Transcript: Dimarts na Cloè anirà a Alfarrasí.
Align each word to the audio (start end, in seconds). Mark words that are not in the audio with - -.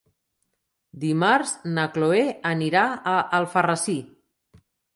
Dimarts 1.03 1.51
na 1.75 1.85
Cloè 1.99 2.23
anirà 2.55 2.87
a 3.15 3.17
Alfarrasí. 3.41 3.99